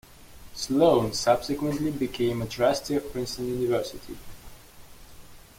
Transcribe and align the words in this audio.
Sloan 0.55 1.13
subsequently 1.13 1.91
became 1.91 2.41
a 2.41 2.47
trustee 2.47 2.95
of 2.95 3.11
Princeton 3.13 3.45
University. 3.61 4.17